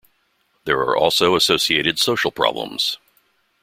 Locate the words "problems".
2.31-2.97